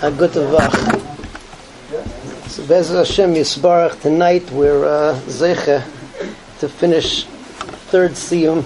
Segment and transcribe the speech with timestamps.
[0.00, 1.00] a good vach.
[2.48, 5.82] So Bez Hashem Yisbarach, tonight we're uh, zeche
[6.60, 7.24] to finish
[7.90, 8.62] third siyum,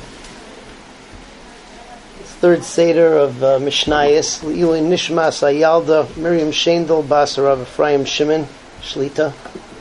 [2.41, 8.47] third seder of uh, Mishnayis, Le'ilin Nishmas Ayalda, Miriam Shendel, Basarav Ephraim Shimon,
[8.83, 9.33] Shlita.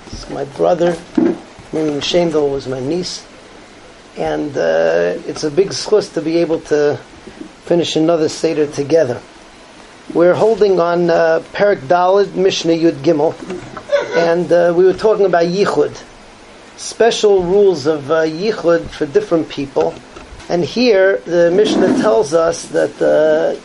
[0.06, 0.98] This is my brother.
[1.74, 3.28] Miriam Shendel was my niece.
[4.18, 6.98] And uh, it's a big schus to be able to
[7.66, 9.22] finish another seder together.
[10.14, 13.34] We're holding on uh, Perak Dalid Mishnah Yud Gimel,
[14.18, 16.04] and uh, we were talking about Yichud,
[16.76, 19.96] special rules of uh, Yichud for different people.
[20.50, 23.56] And here the Mishnah tells us that uh,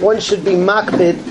[0.00, 1.22] one should be makbid.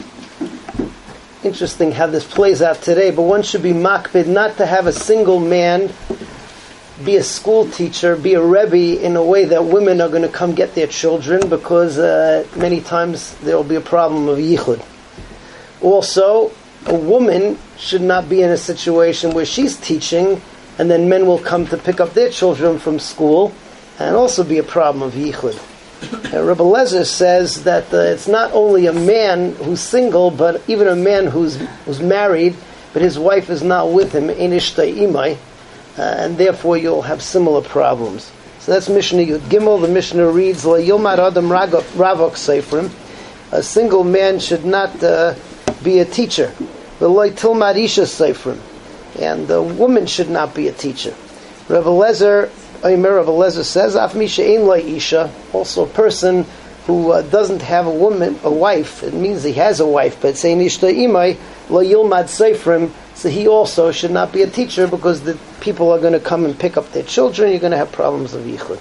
[1.43, 4.93] Interesting how this plays out today, but one should be makbid not to have a
[4.93, 5.91] single man
[7.03, 10.29] be a school teacher, be a rebbe in a way that women are going to
[10.29, 14.83] come get their children because uh, many times there will be a problem of yichud.
[15.81, 16.51] Also,
[16.87, 20.41] a woman should not be in a situation where she's teaching
[20.77, 23.53] and then men will come to pick up their children from school
[23.97, 25.57] and also be a problem of yichud.
[26.33, 30.87] Uh, Rebbe Lezer says that uh, it's not only a man who's single, but even
[30.87, 32.55] a man who's, who's married,
[32.93, 35.37] but his wife is not with him, inishta imai,
[35.97, 38.31] and therefore you'll have similar problems.
[38.59, 39.81] So that's Mishnah Yud Gimel.
[39.81, 42.93] The Mishnah reads, Adam Ravok.
[43.51, 45.33] A single man should not uh,
[45.83, 46.53] be a teacher.
[46.99, 48.59] Tilmad Isha Seifrim.
[49.19, 51.15] And a woman should not be a teacher.
[51.67, 52.49] Rav Lezer,
[52.83, 55.31] Omer Rav Lezer says, Af Misha Ein Isha.
[55.53, 56.45] Also a person
[56.85, 59.03] who uh, doesn't have a woman, a wife.
[59.03, 61.37] It means he has a wife, but saying Ishta Imai,
[61.69, 65.99] Lo Yilmad Seifrim, so he also should not be a teacher because the people are
[65.99, 67.51] going to come and pick up their children.
[67.51, 68.79] You're going to have problems of yichud.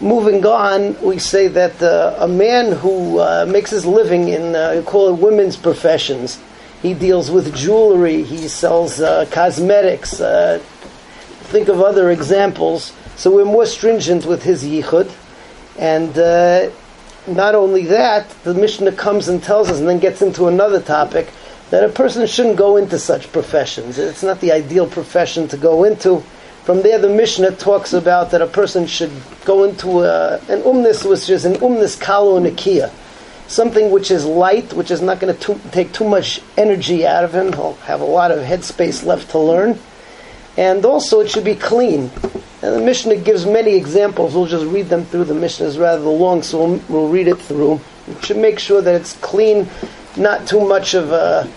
[0.00, 4.82] Moving on, we say that uh, a man who uh, makes his living in, uh,
[4.84, 6.40] call it women's professions,
[6.82, 10.20] he deals with jewelry, he sells uh, cosmetics.
[10.20, 10.58] Uh,
[11.44, 12.92] think of other examples.
[13.14, 15.14] So we're more stringent with his yichud.
[15.78, 16.70] And uh,
[17.28, 21.28] not only that, the Mishnah comes and tells us and then gets into another topic
[21.70, 23.98] that a person shouldn't go into such professions.
[23.98, 26.22] It's not the ideal profession to go into.
[26.64, 29.12] From there, the Mishnah talks about that a person should
[29.44, 32.92] go into a, an umnis, which is an umnis kalu nikia,
[33.48, 37.32] something which is light, which is not going to take too much energy out of
[37.32, 37.52] him.
[37.52, 39.78] He'll have a lot of headspace left to learn.
[40.56, 42.10] And also, it should be clean.
[42.62, 44.34] And the Mishnah gives many examples.
[44.34, 45.24] We'll just read them through.
[45.24, 47.80] The Mishnah is rather long, so we'll, we'll read it through.
[48.06, 49.68] We should make sure that it's clean,
[50.20, 51.50] not too much of a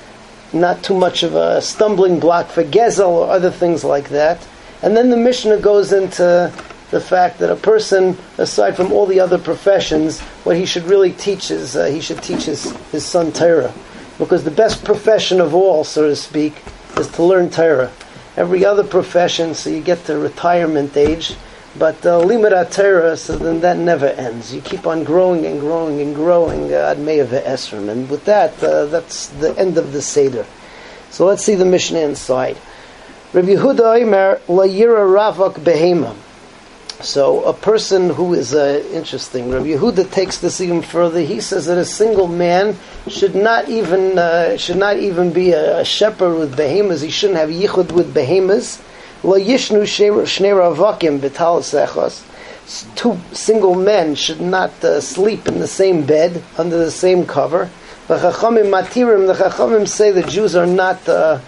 [0.54, 4.48] not too much of a stumbling block for Gezel or other things like that.
[4.84, 6.54] And then the Mishnah goes into
[6.92, 11.12] the fact that a person, aside from all the other professions, what he should really
[11.12, 13.74] teach is uh, he should teach his, his son Torah.
[14.20, 16.54] Because the best profession of all, so to speak,
[16.98, 17.92] is to learn Torah.
[18.38, 21.36] Every other profession, so you get to retirement age,
[21.78, 24.54] but uh, limud Torah, so then that never ends.
[24.54, 28.86] You keep on growing and growing and growing uh, ad esrim, and with that, uh,
[28.86, 30.46] that's the end of the seder.
[31.10, 32.58] So let's see the Mishnah inside.
[33.34, 36.16] Rabbi Yehuda Omer layira ravak behema.
[37.04, 41.22] So a person who is uh, interesting, Rabbi Yehuda takes this even further.
[41.22, 45.80] He says that a single man should not even uh, should not even be a,
[45.80, 47.02] a shepherd with behemoths.
[47.02, 48.82] He shouldn't have yichud with behemoths
[49.24, 52.26] Lo yishnu shnei ravakim sechos.
[52.96, 57.70] Two single men should not uh, sleep in the same bed under the same cover.
[58.08, 59.28] The chachamim matirim.
[59.28, 61.40] The chachamim say the Jews are not uh,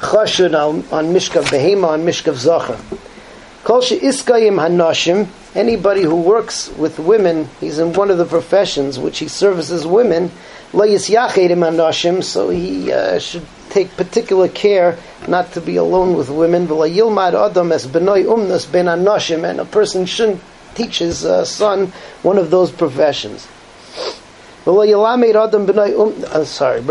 [0.00, 2.78] chashud on, on mishkav behema on mishkav zachar.
[3.62, 5.28] Kol iskayim hanashim.
[5.54, 10.30] Anybody who works with women, he's in one of the professions which he services women.
[10.72, 12.24] Lo yisyachedim hanashim.
[12.24, 16.64] So he uh, should take particular care not to be alone with women.
[16.64, 16.70] and
[19.60, 20.40] a person shouldn't
[20.74, 21.92] teach his uh, son
[22.22, 23.48] one of those professions.
[24.64, 26.14] benoy um.
[26.26, 26.80] Uh, sorry.
[26.80, 26.82] A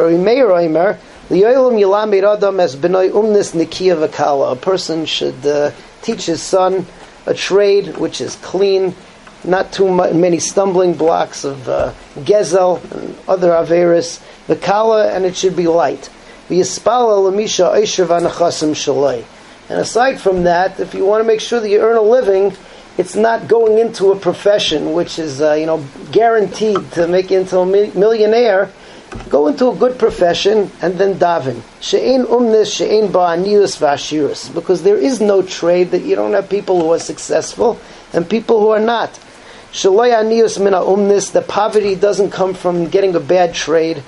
[4.56, 5.72] person should uh,
[6.02, 6.86] teach his son
[7.26, 8.96] a trade which is clean,
[9.44, 15.56] not too many stumbling blocks of uh, gezel and other averis, v'kala, and it should
[15.56, 16.10] be light.
[19.70, 22.56] And aside from that, if you want to make sure that you earn a living,
[22.98, 27.40] it's not going into a profession which is, uh, you know, guaranteed to make you
[27.40, 28.72] into a millionaire.
[29.30, 31.62] Go into a good profession and then daven.
[31.80, 34.54] She'ein umnis, she'ein ba'aniyus v'ashirus.
[34.54, 37.80] Because there is no trade that you don't have people who are successful
[38.14, 39.20] and people who are not.
[39.74, 44.04] The poverty doesn't come from getting a bad trade.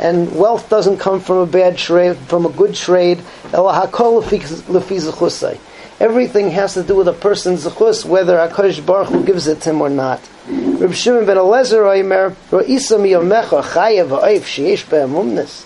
[0.00, 3.18] And wealth doesn't come from a bad trade, from a good trade.
[6.00, 9.70] Everything has to do with a person's zechus, whether HaKadosh Baruch Hu gives it to
[9.70, 10.20] him or not.
[10.46, 15.64] Reb Shimon ben Elezer Oimer, Ro'isa miyomecha chayev ha'oif sheyesh be'emumnis.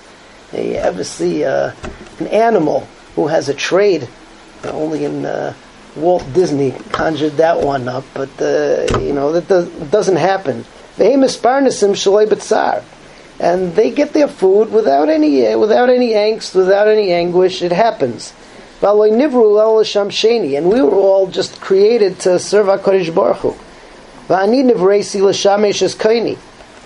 [0.55, 1.73] You ever see uh,
[2.19, 4.09] an animal who has a trade,
[4.65, 5.53] only in uh,
[5.97, 10.65] Walt Disney conjured that one up, but uh, you know that does, doesn't happen.
[13.39, 17.63] And they get their food without any without any angst, without any anguish.
[17.63, 18.33] It happens.
[18.81, 18.91] And
[20.69, 23.55] we were all just created to serve HaKadosh Baruch Hu.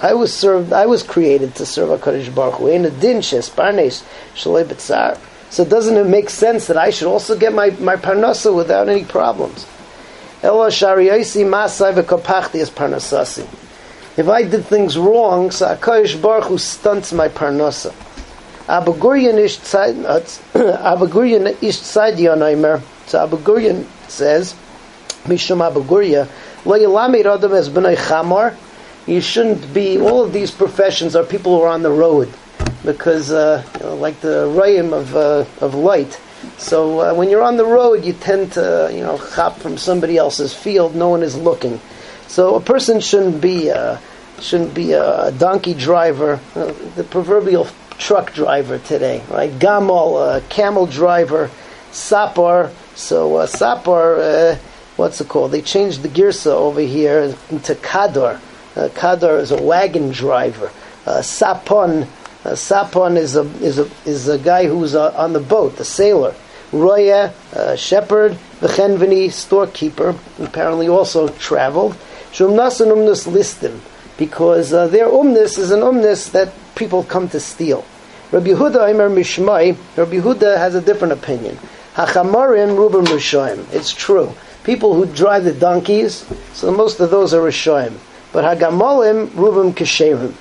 [0.03, 0.73] I was served.
[0.73, 2.69] I was created to serve HaKadosh Baruch Hu.
[5.51, 9.05] So doesn't it make sense that I should also get my, my parnasa without any
[9.05, 9.67] problems?
[14.17, 17.93] If I did things wrong, so HaKadosh Baruch Hu stunts my parnasa.
[18.67, 20.21] Abagurian ish uh,
[20.55, 24.55] Abagurian ish tzadion So Abagurian says,
[25.25, 26.29] Mishum Abaguria,
[26.65, 28.57] lo yilamid adam as b'nai chamor.
[29.07, 29.99] You shouldn't be.
[30.01, 32.33] All of these professions are people who are on the road
[32.87, 36.19] because, uh, you know, like the rayim of uh, of light.
[36.57, 40.17] So uh, when you're on the road, you tend to you know hop from somebody
[40.17, 40.95] else's field.
[40.95, 41.81] No one is looking.
[42.29, 43.99] So a person shouldn't be uh,
[44.41, 47.67] shouldn't be a donkey driver, uh, the proverbial
[47.99, 49.51] truck driver today, right?
[49.51, 51.51] Gamal, uh, camel driver,
[51.91, 52.73] sapar.
[52.95, 54.59] So sapar,
[54.97, 55.51] what's it called?
[55.51, 58.41] They changed the girsa over here into kadar.
[58.77, 60.71] Uh, is a wagon driver.
[61.07, 62.07] Sapon
[62.47, 65.85] uh, sapon is a is a is a guy who's uh, on the boat, the
[65.85, 66.33] sailor.
[66.73, 71.97] Roya, uh, shepherd, v'chenveni, storekeeper, apparently also traveled.
[72.33, 73.81] Shumnas and umnus listim,
[74.17, 77.85] because uh, their umnus is an umnus that people come to steal.
[78.31, 81.57] Rabbi Yehuda Aimer Mishmai, Rabbi Yehuda has a different opinion.
[81.95, 83.73] Hachamarim rubim rishoim.
[83.73, 84.35] It's true.
[84.65, 87.95] People who drive the donkeys, so most of those are rishoim.
[88.33, 90.35] But hagamolim rubim kesherim.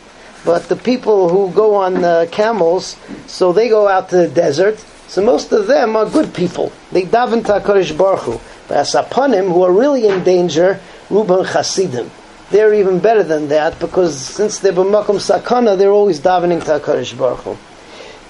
[0.45, 2.95] But the people who go on uh, camels,
[3.25, 4.77] so they go out to the desert.
[5.07, 6.71] So most of them are good people.
[6.91, 8.39] They daven to HaKadosh Baruch Hu.
[8.67, 12.11] But asapanim, who are really in danger, ruban chasidim.
[12.51, 17.17] They're even better than that because since they're b'makom sakana, they're always davening to HaKadosh
[17.17, 17.57] Baruch Hu.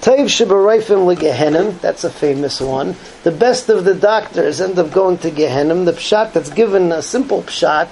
[0.00, 2.94] Taiv Shibarayfim Gehenim, that's a famous one.
[3.24, 5.84] The best of the doctors end up going to Gehenim.
[5.84, 7.88] The pshat that's given, a simple pshat,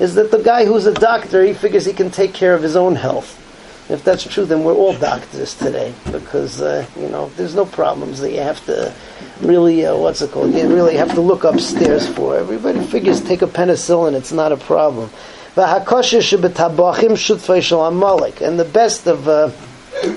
[0.00, 2.74] is that the guy who's a doctor, he figures he can take care of his
[2.74, 3.44] own health.
[3.88, 8.20] If that's true, then we're all doctors today because uh, you know there's no problems
[8.20, 8.92] that you have to
[9.40, 10.52] really uh, what's it called?
[10.54, 12.36] You really have to look upstairs for.
[12.36, 15.10] Everybody figures take a penicillin, it's not a problem.
[15.56, 15.64] And
[18.58, 19.50] the best of uh,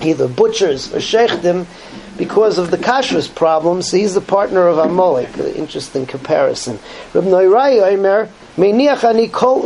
[0.02, 1.66] either butchers or sheikhdim,
[2.18, 5.38] because of the kashrus problems, so he's the partner of Amalek.
[5.38, 6.78] Interesting comparison.
[7.14, 8.30] Noirai Omer,
[9.32, 9.64] kol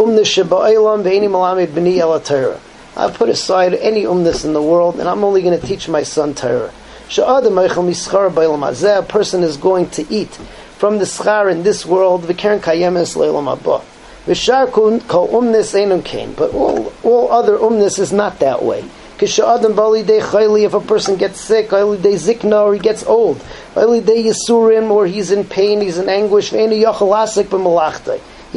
[2.97, 6.03] I put aside any umnus in the world, and I'm only going to teach my
[6.03, 6.71] son Torah.
[7.18, 10.33] A person is going to eat
[10.77, 13.83] from the schar in this world, v'keren kayemes le'olam haba.
[14.25, 16.33] V'shar kol umnis einum kain.
[16.33, 18.85] But all, all other umnus is not that way.
[19.18, 23.37] If a person gets sick, zikna, or he gets old,
[23.75, 26.57] yisurim, or he's in pain, he's in anguish, he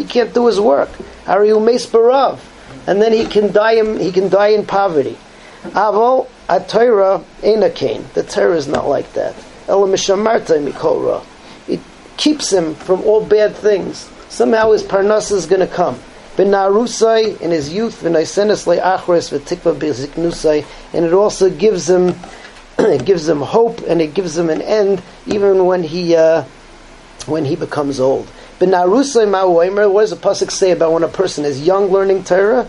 [0.04, 0.90] can't do his work.
[1.26, 2.38] barav
[2.86, 5.18] and then he can die in, he can die in poverty.
[5.62, 8.10] Avol atayra enakain.
[8.14, 9.34] The Torah is not like that.
[11.68, 11.80] It
[12.16, 14.10] keeps him from all bad things.
[14.28, 15.98] Somehow his parnasa is going to come.
[16.36, 22.14] Ben narusai in his youth, v'naisenes le'achres v'tikva beziknusai, and it also gives him
[22.78, 26.44] it gives him hope and it gives him an end even when he uh,
[27.26, 28.30] when he becomes old.
[28.58, 32.66] What does the pasuk say about when a person is young learning Torah?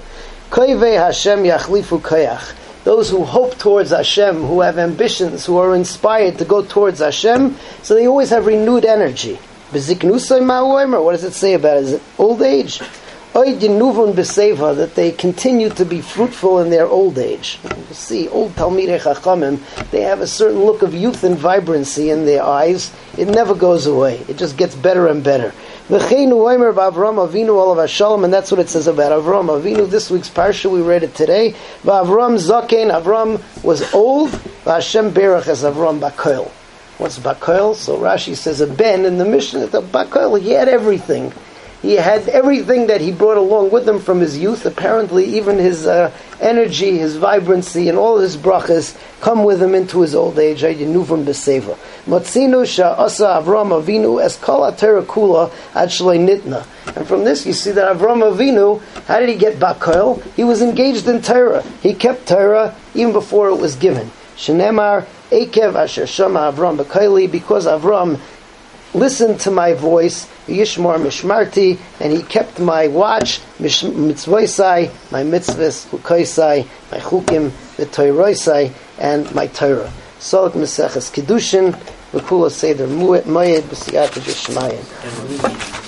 [0.51, 2.55] Hashem yachlifu koyach.
[2.83, 7.57] Those who hope towards Hashem, who have ambitions, who are inspired to go towards Hashem,
[7.81, 9.39] so they always have renewed energy.
[9.71, 9.89] What does
[11.23, 11.83] it say about it?
[11.83, 12.81] Is it old age?
[13.33, 17.59] that they continue to be fruitful in their old age.
[17.63, 19.59] You see, old Talmidei Chachamim,
[19.91, 22.91] they have a certain look of youth and vibrancy in their eyes.
[23.17, 24.17] It never goes away.
[24.27, 25.53] It just gets better and better.
[25.89, 29.89] V'cheinu oimer Avram Avinu olav Shalom, and that's what it says about Avram Avinu.
[29.89, 31.55] This week's parsha, we read it today.
[31.81, 34.29] V'Avram Zaken, Avram was old.
[34.29, 36.47] V'Hashem Berach as Avram Bakoil.
[36.99, 37.73] What's Bakoil?
[37.73, 39.61] So Rashi says a ben in the mission.
[39.61, 41.33] Is the Bakoil, he had everything.
[41.81, 44.65] He had everything that he brought along with him from his youth.
[44.65, 50.01] Apparently, even his uh, energy, his vibrancy, and all his brachas come with him into
[50.01, 50.61] his old age.
[50.61, 51.77] Yinuvim b'seva.
[52.05, 56.65] Matzinu sha'asa Avram Avinu es kol kula nitna.
[56.97, 60.21] And from this, you see that Avram Avinu, how did he get bakoil?
[60.33, 61.61] He was engaged in Torah.
[61.81, 64.11] He kept Torah even before it was given.
[64.35, 68.19] Shenemar Ekev Asher Shama Avram Bakaili, because Avram
[68.93, 76.67] listened to my voice, Yishmar Mishmarti, and he kept my watch, Mitzvoisai, my mitzvahs, Hukaisai,
[76.91, 79.91] my chukim, the Toiroisai, and my Torah.
[80.19, 81.73] Solat Meseches Kiddushin,
[82.11, 85.78] V'kula Seder Moed B'siyat Shemayin.